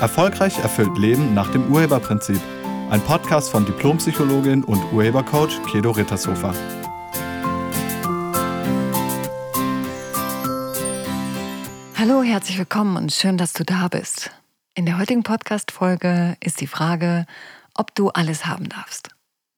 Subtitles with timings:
[0.00, 2.40] Erfolgreich erfüllt Leben nach dem Urheberprinzip.
[2.88, 6.54] Ein Podcast von Diplompsychologin und Urhebercoach Kedo Rittershofer.
[11.98, 14.30] Hallo, herzlich willkommen und schön, dass du da bist.
[14.74, 17.26] In der heutigen Podcast-Folge ist die Frage,
[17.74, 19.10] ob du alles haben darfst.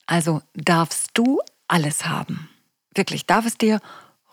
[0.06, 1.38] Also darfst du
[1.68, 2.48] alles haben?
[2.96, 3.79] Wirklich, darf es dir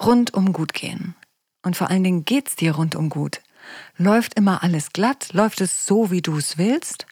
[0.03, 1.13] rundum gut gehen?
[1.61, 3.41] Und vor allen Dingen geht es dir rundum gut?
[3.97, 5.29] Läuft immer alles glatt?
[5.33, 7.05] Läuft es so, wie du es willst?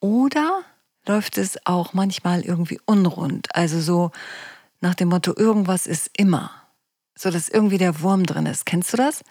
[0.00, 0.62] Oder
[1.06, 3.48] läuft es auch manchmal irgendwie unrund?
[3.54, 4.10] Also so
[4.80, 6.50] nach dem Motto, irgendwas ist immer.
[7.16, 8.66] So dass irgendwie der Wurm drin ist.
[8.66, 9.24] Kennst du das?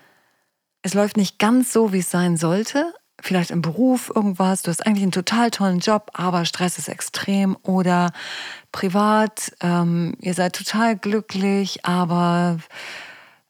[0.81, 2.93] Es läuft nicht ganz so, wie es sein sollte.
[3.21, 4.61] Vielleicht im Beruf irgendwas.
[4.61, 7.57] Du hast eigentlich einen total tollen Job, aber Stress ist extrem.
[7.63, 8.11] Oder
[8.71, 12.57] privat, ähm, ihr seid total glücklich, aber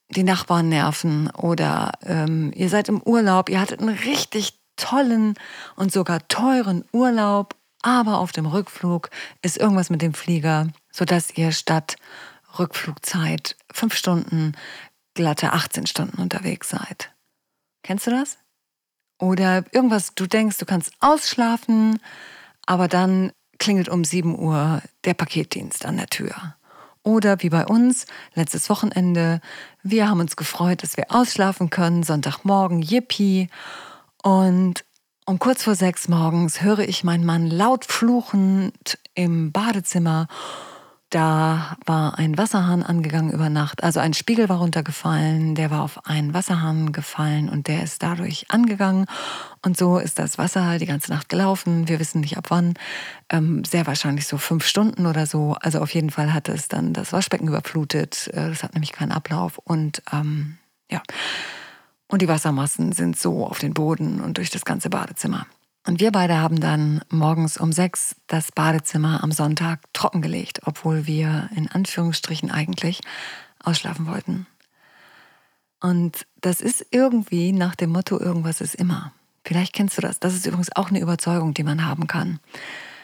[0.09, 5.35] die Nachbarn nerven oder ähm, ihr seid im Urlaub, ihr hattet einen richtig tollen
[5.75, 9.09] und sogar teuren Urlaub, aber auf dem Rückflug
[9.41, 11.95] ist irgendwas mit dem Flieger, sodass ihr statt
[12.57, 14.53] Rückflugzeit fünf Stunden
[15.13, 17.11] glatte 18 Stunden unterwegs seid.
[17.83, 18.37] Kennst du das?
[19.19, 21.99] Oder irgendwas, du denkst, du kannst ausschlafen,
[22.65, 26.55] aber dann klingelt um 7 Uhr der Paketdienst an der Tür.
[27.05, 29.39] Oder wie bei uns, letztes Wochenende,
[29.83, 33.49] wir haben uns gefreut, dass wir ausschlafen können, Sonntagmorgen, yippie.
[34.23, 34.83] Und
[35.27, 40.27] um kurz vor sechs morgens höre ich meinen Mann laut fluchend im Badezimmer
[41.09, 43.83] da war ein Wasserhahn angegangen über Nacht.
[43.83, 48.45] Also ein Spiegel war runtergefallen, der war auf einen Wasserhahn gefallen und der ist dadurch
[48.49, 49.05] angegangen.
[49.63, 51.87] Und so ist das Wasser die ganze Nacht gelaufen.
[51.87, 52.73] Wir wissen nicht ab wann.
[53.29, 55.55] Ähm, sehr wahrscheinlich so fünf Stunden oder so.
[55.61, 58.29] Also auf jeden Fall hat es dann das Waschbecken überflutet.
[58.33, 59.59] Äh, das hat nämlich keinen Ablauf.
[59.59, 60.57] Und ähm,
[60.91, 61.01] ja.
[62.07, 65.47] Und die Wassermassen sind so auf den Boden und durch das ganze Badezimmer.
[65.85, 71.49] Und wir beide haben dann morgens um sechs das Badezimmer am Sonntag trockengelegt, obwohl wir
[71.55, 73.01] in Anführungsstrichen eigentlich
[73.63, 74.47] ausschlafen wollten.
[75.79, 79.13] Und das ist irgendwie nach dem Motto, irgendwas ist immer.
[79.43, 80.19] Vielleicht kennst du das.
[80.19, 82.39] Das ist übrigens auch eine Überzeugung, die man haben kann.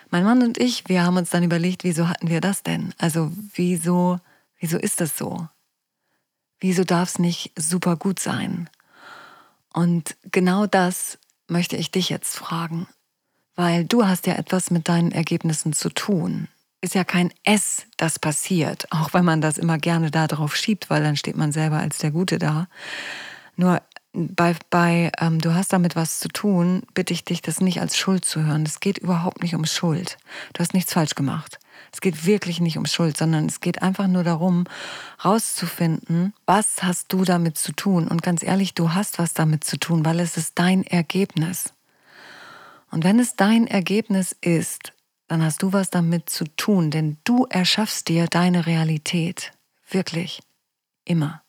[0.10, 2.96] Mein Mann und ich, wir haben uns dann überlegt, wieso hatten wir das denn?
[2.98, 4.20] Also wieso,
[4.60, 5.48] wieso ist das so?
[6.60, 8.70] Wieso darf es nicht super gut sein?
[9.72, 11.20] Und genau das
[11.52, 12.88] möchte ich dich jetzt fragen,
[13.56, 16.48] weil du hast ja etwas mit deinen Ergebnissen zu tun.
[16.82, 20.90] Ist ja kein S, das passiert, auch wenn man das immer gerne da drauf schiebt,
[20.90, 22.68] weil dann steht man selber als der Gute da.
[23.56, 23.82] Nur
[24.14, 27.98] bei, bei ähm, du hast damit was zu tun, bitte ich dich, das nicht als
[27.98, 28.64] Schuld zu hören.
[28.66, 30.18] Es geht überhaupt nicht um Schuld.
[30.54, 31.60] Du hast nichts falsch gemacht.
[31.92, 34.66] Es geht wirklich nicht um Schuld, sondern es geht einfach nur darum,
[35.24, 38.08] rauszufinden, was hast du damit zu tun.
[38.08, 41.74] Und ganz ehrlich, du hast was damit zu tun, weil es ist dein Ergebnis.
[42.92, 44.94] Und wenn es dein Ergebnis ist,
[45.28, 49.54] dann hast du was damit zu tun, denn du erschaffst dir deine Realität.
[49.90, 50.42] Wirklich.
[51.06, 51.42] Immer.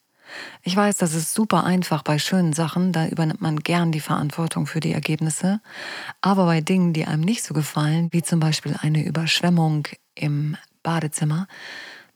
[0.62, 4.66] Ich weiß, das ist super einfach bei schönen Sachen, da übernimmt man gern die Verantwortung
[4.66, 5.60] für die Ergebnisse.
[6.20, 11.46] Aber bei Dingen, die einem nicht so gefallen, wie zum Beispiel eine Überschwemmung im Badezimmer,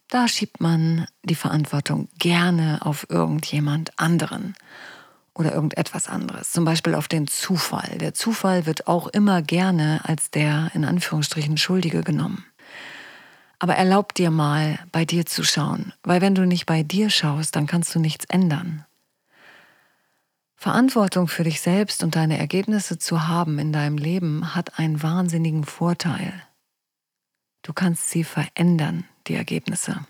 [0.09, 4.55] da schiebt man die Verantwortung gerne auf irgendjemand anderen
[5.35, 6.53] oder irgendetwas anderes.
[6.53, 7.99] Zum Beispiel auf den Zufall.
[7.99, 12.45] Der Zufall wird auch immer gerne als der in Anführungsstrichen Schuldige genommen.
[13.59, 17.57] Aber erlaub dir mal, bei dir zu schauen, weil wenn du nicht bei dir schaust,
[17.57, 18.85] dann kannst du nichts ändern.
[20.57, 25.65] Verantwortung für dich selbst und deine Ergebnisse zu haben in deinem Leben hat einen wahnsinnigen
[25.65, 26.33] Vorteil.
[27.67, 30.07] Du kannst sie verändern, die Ergebnisse.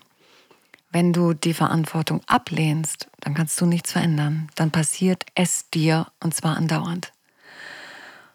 [0.91, 4.51] Wenn du die Verantwortung ablehnst, dann kannst du nichts verändern.
[4.53, 7.13] Dann passiert es dir und zwar andauernd.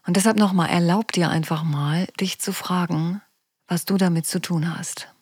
[0.04, 3.22] Und deshalb nochmal, erlaub dir einfach mal, dich zu fragen,
[3.68, 5.14] was du damit zu tun hast.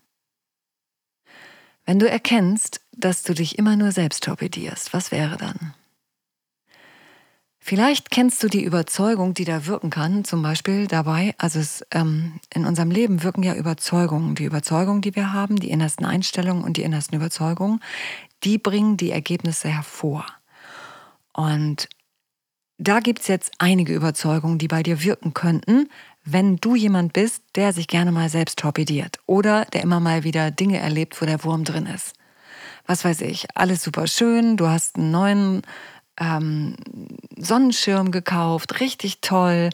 [1.84, 5.74] Wenn du erkennst, dass du dich immer nur selbst torpedierst, was wäre dann?
[7.62, 12.40] Vielleicht kennst du die Überzeugung, die da wirken kann, zum Beispiel dabei, also es, ähm,
[12.52, 14.34] in unserem Leben wirken ja Überzeugungen.
[14.34, 17.80] Die Überzeugungen, die wir haben, die innersten Einstellungen und die innersten Überzeugungen,
[18.44, 20.24] die bringen die Ergebnisse hervor.
[21.34, 21.88] Und
[22.78, 25.90] da gibt es jetzt einige Überzeugungen, die bei dir wirken könnten,
[26.24, 30.50] wenn du jemand bist, der sich gerne mal selbst torpediert oder der immer mal wieder
[30.50, 32.14] Dinge erlebt, wo der Wurm drin ist.
[32.86, 35.62] Was weiß ich, alles super schön, du hast einen neuen
[36.18, 36.76] ähm,
[37.36, 39.70] Sonnenschirm gekauft, richtig toll.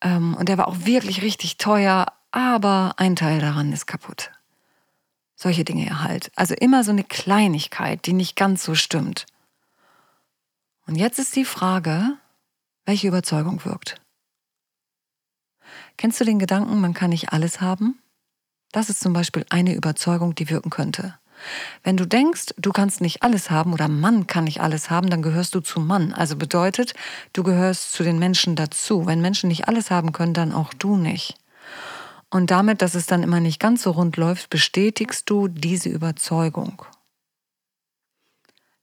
[0.00, 4.30] Ähm, und der war auch wirklich richtig teuer, aber ein Teil daran ist kaputt.
[5.34, 6.30] Solche Dinge halt.
[6.36, 9.26] Also immer so eine Kleinigkeit, die nicht ganz so stimmt.
[10.86, 12.16] Und jetzt ist die Frage,
[12.84, 14.00] welche Überzeugung wirkt.
[15.96, 17.98] Kennst du den Gedanken, man kann nicht alles haben?
[18.72, 21.18] Das ist zum Beispiel eine Überzeugung, die wirken könnte.
[21.82, 25.22] Wenn du denkst, du kannst nicht alles haben oder Mann kann nicht alles haben, dann
[25.22, 26.12] gehörst du zu Mann.
[26.12, 26.94] Also bedeutet,
[27.32, 29.06] du gehörst zu den Menschen dazu.
[29.06, 31.36] Wenn Menschen nicht alles haben können, dann auch du nicht.
[32.30, 36.86] Und damit, dass es dann immer nicht ganz so rund läuft, bestätigst du diese Überzeugung.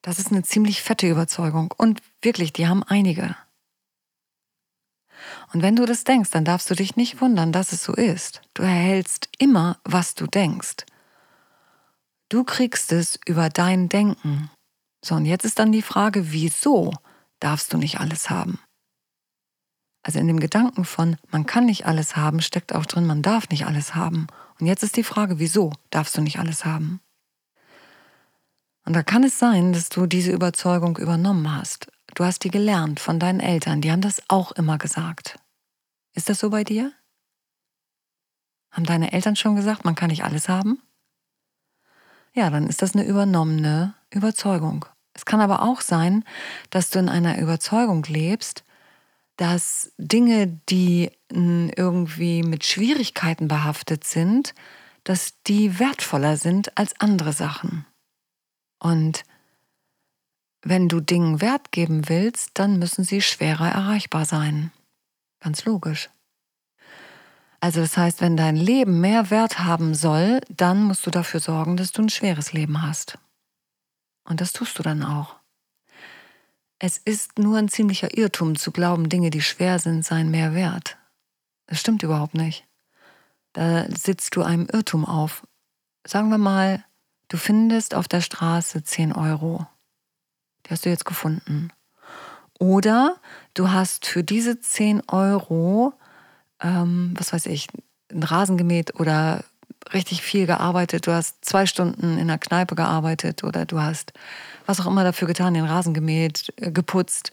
[0.01, 1.73] Das ist eine ziemlich fette Überzeugung.
[1.75, 3.35] Und wirklich, die haben einige.
[5.51, 8.41] Und wenn du das denkst, dann darfst du dich nicht wundern, dass es so ist.
[8.53, 10.85] Du erhältst immer, was du denkst.
[12.29, 14.51] Du kriegst es über dein Denken.
[15.03, 16.93] So, und jetzt ist dann die Frage, wieso
[17.39, 18.59] darfst du nicht alles haben?
[20.03, 23.49] Also in dem Gedanken von, man kann nicht alles haben, steckt auch drin, man darf
[23.49, 24.27] nicht alles haben.
[24.59, 27.01] Und jetzt ist die Frage, wieso darfst du nicht alles haben?
[28.85, 31.91] Und da kann es sein, dass du diese Überzeugung übernommen hast.
[32.15, 35.39] Du hast die gelernt von deinen Eltern, die haben das auch immer gesagt.
[36.15, 36.93] Ist das so bei dir?
[38.71, 40.81] Haben deine Eltern schon gesagt, man kann nicht alles haben?
[42.39, 44.85] Ja, dann ist das eine übernommene Überzeugung.
[45.13, 46.23] Es kann aber auch sein,
[46.69, 48.63] dass du in einer Überzeugung lebst,
[49.35, 54.55] dass Dinge, die irgendwie mit Schwierigkeiten behaftet sind,
[55.03, 57.85] dass die wertvoller sind als andere Sachen.
[58.79, 59.25] Und
[60.61, 64.71] wenn du Dingen Wert geben willst, dann müssen sie schwerer erreichbar sein.
[65.41, 66.09] Ganz logisch.
[67.69, 71.77] Also das heißt, wenn dein Leben mehr Wert haben soll, dann musst du dafür sorgen,
[71.77, 73.19] dass du ein schweres Leben hast.
[74.23, 75.35] Und das tust du dann auch.
[76.79, 80.97] Es ist nur ein ziemlicher Irrtum zu glauben, Dinge, die schwer sind, seien mehr wert.
[81.67, 82.65] Das stimmt überhaupt nicht.
[83.53, 85.45] Da sitzt du einem Irrtum auf.
[86.03, 86.83] Sagen wir mal,
[87.27, 89.67] du findest auf der Straße 10 Euro.
[90.65, 91.71] Die hast du jetzt gefunden.
[92.57, 93.17] Oder
[93.53, 95.93] du hast für diese 10 Euro
[96.61, 97.67] ähm, was weiß ich,
[98.11, 99.43] einen Rasen gemäht oder
[99.93, 104.13] richtig viel gearbeitet, du hast zwei Stunden in der Kneipe gearbeitet oder du hast
[104.65, 107.31] was auch immer dafür getan, den Rasen gemäht, äh, geputzt.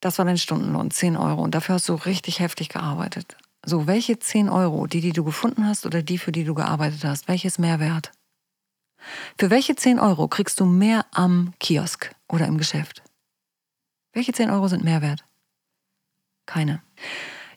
[0.00, 1.42] Das war dein Stundenlohn, 10 Euro.
[1.42, 3.36] Und dafür hast du richtig heftig gearbeitet.
[3.64, 7.04] So, welche 10 Euro, die, die du gefunden hast oder die, für die du gearbeitet
[7.04, 8.12] hast, welches Mehrwert?
[9.38, 13.02] Für welche 10 Euro kriegst du mehr am Kiosk oder im Geschäft?
[14.12, 15.24] Welche 10 Euro sind Mehrwert?
[16.46, 16.82] Keine.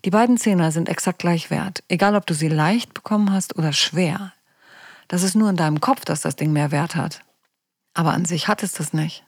[0.06, 3.74] Die beiden Zehner sind exakt gleich wert, egal ob du sie leicht bekommen hast oder
[3.74, 4.34] schwer.
[5.08, 7.22] Das ist nur in deinem Kopf, dass das Ding mehr Wert hat.
[7.94, 9.26] Aber an sich hat es das nicht.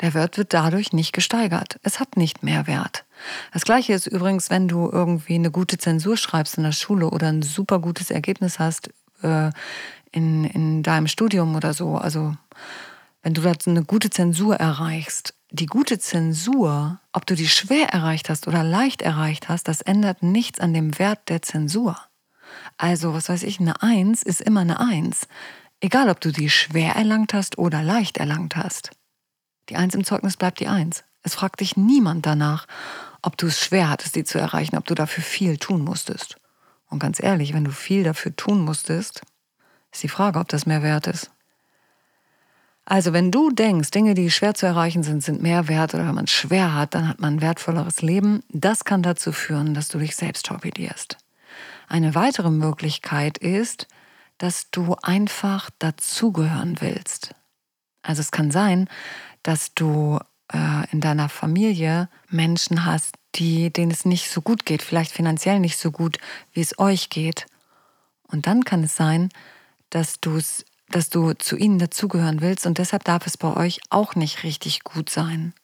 [0.00, 1.78] Der Wert wird dadurch nicht gesteigert.
[1.82, 3.04] Es hat nicht mehr Wert.
[3.52, 7.28] Das gleiche ist übrigens, wenn du irgendwie eine gute Zensur schreibst in der Schule oder
[7.28, 8.90] ein super gutes Ergebnis hast
[9.22, 9.50] äh,
[10.10, 11.96] in, in deinem Studium oder so.
[11.96, 12.34] Also
[13.22, 18.28] wenn du da eine gute Zensur erreichst, die gute Zensur, ob du die schwer erreicht
[18.28, 21.96] hast oder leicht erreicht hast, das ändert nichts an dem Wert der Zensur.
[22.76, 25.26] Also, was weiß ich, eine Eins ist immer eine Eins.
[25.80, 28.90] Egal, ob du die schwer erlangt hast oder leicht erlangt hast.
[29.68, 31.04] Die Eins im Zeugnis bleibt die Eins.
[31.22, 32.66] Es fragt dich niemand danach,
[33.22, 36.36] ob du es schwer hattest, die zu erreichen, ob du dafür viel tun musstest.
[36.88, 39.22] Und ganz ehrlich, wenn du viel dafür tun musstest,
[39.92, 41.30] ist die Frage, ob das mehr wert ist.
[42.90, 46.14] Also wenn du denkst, Dinge, die schwer zu erreichen sind, sind mehr wert oder wenn
[46.16, 49.86] man es schwer hat, dann hat man ein wertvolleres Leben, das kann dazu führen, dass
[49.86, 51.16] du dich selbst torpedierst.
[51.86, 53.86] Eine weitere Möglichkeit ist,
[54.38, 57.32] dass du einfach dazugehören willst.
[58.02, 58.88] Also es kann sein,
[59.44, 60.18] dass du
[60.52, 65.60] äh, in deiner Familie Menschen hast, die, denen es nicht so gut geht, vielleicht finanziell
[65.60, 66.18] nicht so gut,
[66.52, 67.46] wie es euch geht.
[68.26, 69.28] Und dann kann es sein,
[69.90, 73.80] dass du es dass du zu ihnen dazugehören willst und deshalb darf es bei euch
[73.90, 75.54] auch nicht richtig gut sein.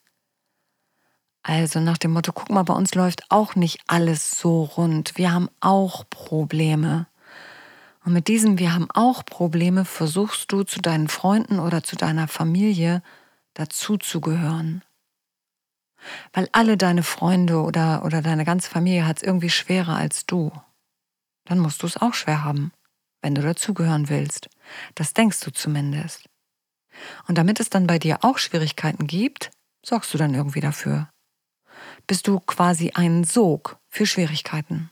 [1.43, 5.17] Also nach dem Motto, guck mal, bei uns läuft auch nicht alles so rund.
[5.17, 7.07] Wir haben auch Probleme.
[8.05, 12.29] Und mit diesem Wir haben auch Probleme versuchst du zu deinen Freunden oder zu deiner
[12.29, 13.03] Familie
[13.55, 14.83] dazuzugehören.
[16.33, 20.53] Weil alle deine Freunde oder, oder deine ganze Familie hat es irgendwie schwerer als du.
[21.45, 22.73] Dann musst du es auch schwer haben
[23.23, 24.49] wenn du dazugehören willst.
[24.95, 26.29] Das denkst du zumindest.
[27.27, 29.51] Und damit es dann bei dir auch Schwierigkeiten gibt,
[29.85, 31.09] sorgst du dann irgendwie dafür.
[32.07, 34.91] Bist du quasi ein Sog für Schwierigkeiten,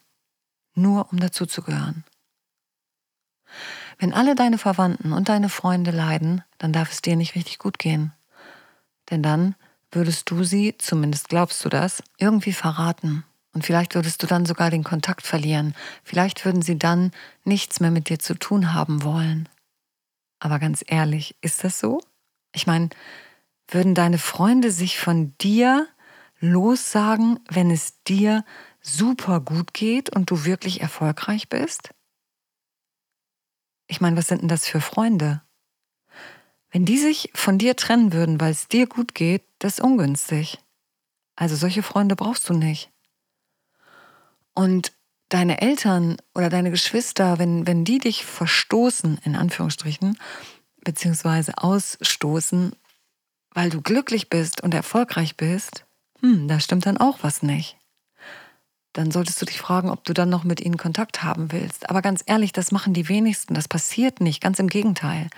[0.74, 2.04] nur um dazuzugehören.
[3.98, 7.78] Wenn alle deine Verwandten und deine Freunde leiden, dann darf es dir nicht richtig gut
[7.78, 8.12] gehen.
[9.10, 9.54] Denn dann
[9.92, 13.24] würdest du sie, zumindest glaubst du das, irgendwie verraten.
[13.54, 15.74] Und vielleicht würdest du dann sogar den Kontakt verlieren.
[16.02, 17.12] Vielleicht würden sie dann
[17.44, 19.48] nichts mehr mit dir zu tun haben wollen.
[20.40, 22.00] Aber ganz ehrlich, ist das so?
[22.52, 22.90] Ich meine,
[23.68, 25.88] würden deine Freunde sich von dir
[26.40, 28.44] lossagen, wenn es dir
[28.80, 31.90] super gut geht und du wirklich erfolgreich bist?
[33.86, 35.42] Ich meine, was sind denn das für Freunde?
[36.70, 40.58] Wenn die sich von dir trennen würden, weil es dir gut geht, das ist ungünstig.
[41.36, 42.93] Also solche Freunde brauchst du nicht.
[44.54, 44.92] Und
[45.28, 50.18] deine Eltern oder deine Geschwister, wenn, wenn die dich verstoßen, in Anführungsstrichen,
[50.84, 52.76] beziehungsweise ausstoßen,
[53.52, 55.84] weil du glücklich bist und erfolgreich bist,
[56.20, 57.76] hm, da stimmt dann auch was nicht.
[58.92, 61.90] Dann solltest du dich fragen, ob du dann noch mit ihnen Kontakt haben willst.
[61.90, 63.54] Aber ganz ehrlich, das machen die wenigsten.
[63.54, 64.40] Das passiert nicht.
[64.40, 65.30] Ganz im Gegenteil.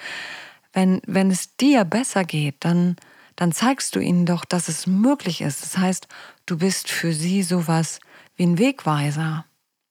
[0.75, 2.97] Wenn, wenn es dir besser geht, dann,
[3.35, 5.63] dann zeigst du ihnen doch, dass es möglich ist.
[5.63, 6.07] Das heißt,
[6.45, 7.99] du bist für sie sowas
[8.37, 9.45] wie ein Wegweiser.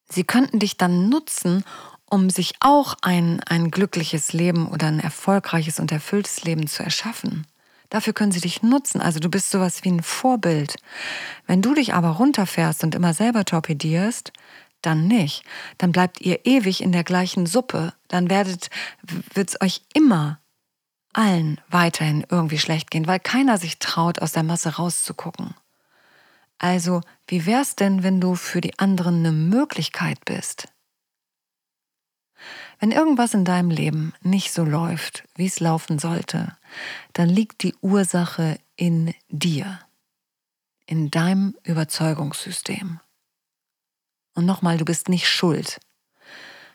[0.09, 1.63] Sie könnten dich dann nutzen,
[2.09, 7.47] um sich auch ein, ein glückliches Leben oder ein erfolgreiches und erfülltes Leben zu erschaffen.
[7.89, 9.01] Dafür können sie dich nutzen.
[9.01, 10.75] Also du bist sowas wie ein Vorbild.
[11.47, 14.31] Wenn du dich aber runterfährst und immer selber torpedierst,
[14.81, 15.43] dann nicht.
[15.77, 17.93] Dann bleibt ihr ewig in der gleichen Suppe.
[18.07, 18.69] Dann werdet,
[19.33, 20.39] wird's euch immer
[21.13, 25.55] allen weiterhin irgendwie schlecht gehen, weil keiner sich traut, aus der Masse rauszugucken.
[26.57, 30.67] Also, wie wär's denn, wenn du für die anderen eine Möglichkeit bist?
[32.79, 36.57] Wenn irgendwas in deinem Leben nicht so läuft, wie es laufen sollte,
[37.13, 39.79] dann liegt die Ursache in dir,
[40.85, 42.99] in deinem Überzeugungssystem.
[44.33, 45.79] Und nochmal, du bist nicht schuld.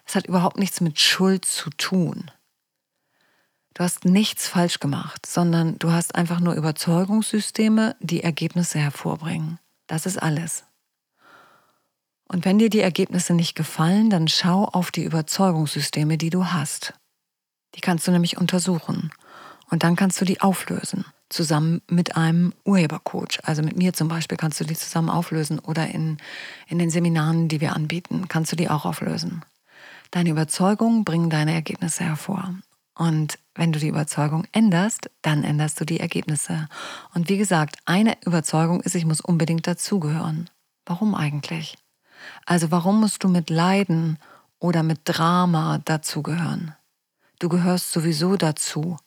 [0.07, 2.31] Es hat überhaupt nichts mit Schuld zu tun.
[3.75, 9.61] Du hast nichts falsch gemacht, sondern du hast einfach nur Überzeugungssysteme, die Ergebnisse hervorbringen.
[9.91, 10.63] Das ist alles.
[12.29, 16.95] Und wenn dir die Ergebnisse nicht gefallen, dann schau auf die Überzeugungssysteme, die du hast.
[17.75, 19.11] Die kannst du nämlich untersuchen.
[19.69, 21.07] Und dann kannst du die auflösen.
[21.29, 23.41] Zusammen mit einem Urhebercoach.
[23.43, 25.59] Also mit mir zum Beispiel kannst du die zusammen auflösen.
[25.59, 26.19] Oder in,
[26.69, 29.45] in den Seminaren, die wir anbieten, kannst du die auch auflösen.
[30.13, 32.55] Deine Überzeugungen bringen deine Ergebnisse hervor.
[33.01, 36.69] Und wenn du die Überzeugung änderst, dann änderst du die Ergebnisse.
[37.15, 40.51] Und wie gesagt, eine Überzeugung ist, ich muss unbedingt dazugehören.
[40.85, 41.79] Warum eigentlich?
[42.45, 44.19] Also warum musst du mit Leiden
[44.59, 46.75] oder mit Drama dazugehören?
[47.39, 48.99] Du gehörst sowieso dazu.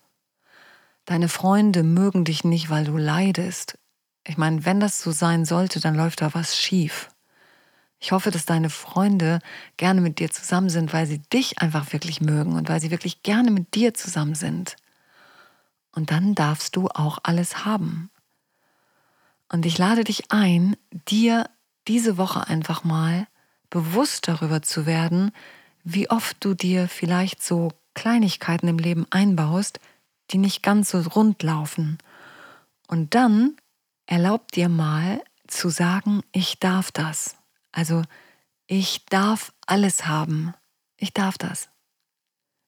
[1.06, 3.78] Deine Freunde mögen dich nicht, weil du leidest.
[4.26, 7.12] Ich meine, wenn das so sein sollte, dann läuft da was schief.
[8.04, 9.40] Ich hoffe, dass deine Freunde
[9.78, 13.24] gerne mit dir zusammen sind, weil sie dich einfach wirklich mögen und weil sie wirklich
[13.24, 14.76] gerne mit dir zusammen sind.
[15.96, 18.12] Und dann darfst du auch alles haben.
[19.50, 20.76] Und ich lade dich ein,
[21.08, 21.50] dir
[21.88, 23.26] diese Woche einfach mal
[23.70, 25.32] bewusst darüber zu werden,
[25.86, 29.80] wie oft du dir vielleicht so Kleinigkeiten im Leben einbaust,
[30.32, 32.00] die nicht ganz so rund laufen.
[32.86, 33.56] Und dann
[34.08, 37.38] erlaub dir mal zu sagen, ich darf das.
[37.74, 38.04] Also
[38.68, 40.54] ich darf alles haben.
[40.96, 41.70] Ich darf das.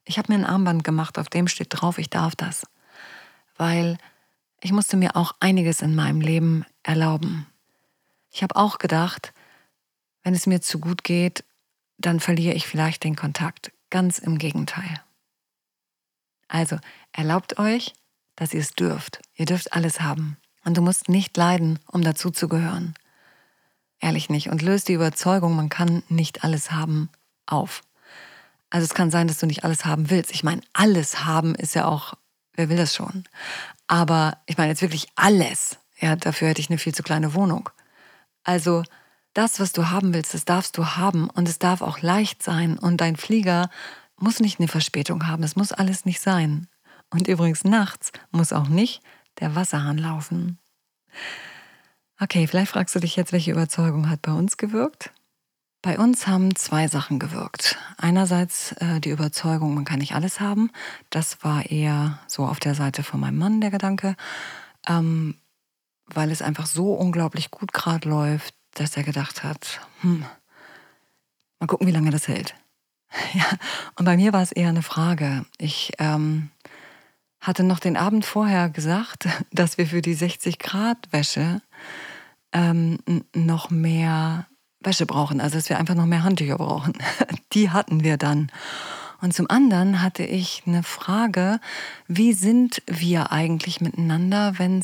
[0.04, 2.68] Ich habe mir ein Armband gemacht, auf dem steht drauf, ich darf das.
[3.56, 3.98] Weil
[4.60, 7.48] ich musste mir auch einiges in meinem Leben erlauben.
[8.32, 9.34] Ich habe auch gedacht,
[10.24, 11.46] wenn es mir zu gut geht,
[11.98, 13.72] dann verliere ich vielleicht den Kontakt.
[13.90, 15.02] Ganz im Gegenteil.
[16.48, 16.78] Also
[17.14, 17.94] erlaubt euch,
[18.36, 19.22] dass ihr es dürft.
[19.36, 20.38] Ihr dürft alles haben.
[20.64, 22.96] Und du musst nicht leiden, um dazuzugehören.
[24.00, 24.50] Ehrlich nicht.
[24.50, 27.10] Und löst die Überzeugung, man kann nicht alles haben,
[27.46, 27.82] auf.
[28.70, 30.32] Also es kann sein, dass du nicht alles haben willst.
[30.32, 32.16] Ich meine, alles haben ist ja auch,
[32.54, 33.24] wer will das schon?
[33.88, 35.78] Aber ich meine jetzt wirklich alles.
[36.00, 37.70] Ja, dafür hätte ich eine viel zu kleine Wohnung.
[38.44, 38.84] Also
[39.34, 42.78] das, was du haben willst, das darfst du haben und es darf auch leicht sein.
[42.78, 43.70] Und dein Flieger
[44.18, 45.44] muss nicht eine Verspätung haben.
[45.44, 46.68] Es muss alles nicht sein.
[47.10, 49.02] Und übrigens nachts muss auch nicht
[49.40, 50.60] der Wasserhahn laufen.
[52.20, 55.12] Okay, vielleicht fragst du dich jetzt, welche Überzeugung hat bei uns gewirkt?
[55.82, 57.78] Bei uns haben zwei Sachen gewirkt.
[57.98, 60.72] Einerseits äh, die Überzeugung, man kann nicht alles haben.
[61.10, 64.16] Das war eher so auf der Seite von meinem Mann der Gedanke,
[64.88, 65.36] ähm,
[66.08, 70.26] weil es einfach so unglaublich gut gerade läuft, dass er gedacht hat, hm,
[71.60, 72.56] mal gucken, wie lange das hält.
[73.34, 73.46] ja,
[73.98, 75.46] und bei mir war es eher eine Frage.
[75.58, 76.50] Ich ähm,
[77.46, 81.62] hatte noch den Abend vorher gesagt, dass wir für die 60 Grad Wäsche
[82.52, 83.00] ähm,
[83.34, 84.48] noch mehr
[84.80, 86.94] Wäsche brauchen, also dass wir einfach noch mehr Handtücher brauchen.
[87.54, 88.52] Die hatten wir dann.
[89.22, 91.60] Und zum anderen hatte ich eine Frage,
[92.08, 94.84] wie sind wir eigentlich miteinander, wenn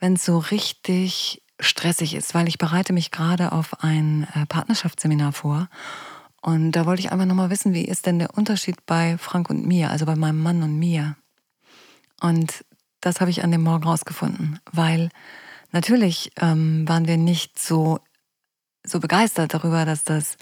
[0.00, 5.68] es so richtig stressig ist, weil ich bereite mich gerade auf ein äh, Partnerschaftsseminar vor.
[6.42, 9.66] Und da wollte ich einfach nochmal wissen, wie ist denn der Unterschied bei Frank und
[9.66, 11.16] mir, also bei meinem Mann und mir.
[12.20, 12.64] Und
[13.00, 15.10] das habe ich an dem Morgen rausgefunden, weil
[15.72, 18.00] Natürlich ähm, waren wir nicht so
[18.82, 20.36] so begeistert darüber, dass das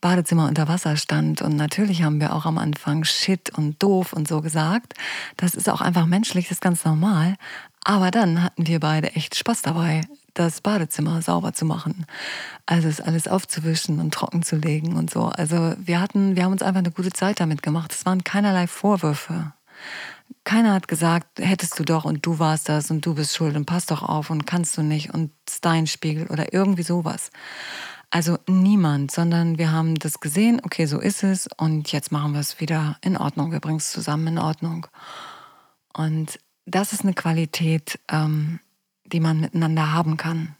[0.00, 1.42] Badezimmer unter Wasser stand.
[1.42, 4.94] Und natürlich haben wir auch am Anfang Shit und doof und so gesagt.
[5.36, 7.34] Das ist auch einfach menschlich, das ist ganz normal.
[7.84, 12.06] Aber dann hatten wir beide echt Spaß dabei, das Badezimmer sauber zu machen.
[12.66, 15.24] Also es alles aufzuwischen und trocken zu legen und so.
[15.24, 17.92] Also wir hatten, wir haben uns einfach eine gute Zeit damit gemacht.
[17.92, 19.52] Es waren keinerlei Vorwürfe.
[20.44, 23.66] Keiner hat gesagt, hättest du doch und du warst das und du bist schuld und
[23.66, 27.30] pass doch auf und kannst du nicht und Steinspiegel oder irgendwie sowas.
[28.10, 32.40] Also niemand, sondern wir haben das gesehen, okay, so ist es und jetzt machen wir
[32.40, 34.86] es wieder in Ordnung, wir bringen es zusammen in Ordnung.
[35.92, 38.60] Und das ist eine Qualität, ähm,
[39.04, 40.56] die man miteinander haben kann,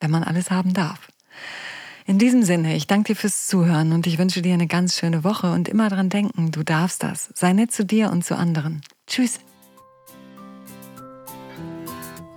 [0.00, 1.08] wenn man alles haben darf.
[2.10, 5.22] In diesem Sinne, ich danke dir fürs Zuhören und ich wünsche dir eine ganz schöne
[5.22, 7.30] Woche und immer dran denken, du darfst das.
[7.36, 8.80] Sei nett zu dir und zu anderen.
[9.06, 9.38] Tschüss.